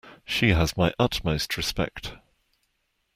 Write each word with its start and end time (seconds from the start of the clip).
She 0.25 0.49
has 0.49 0.75
my 0.75 0.95
utmost 0.97 1.55
respect. 1.57 2.15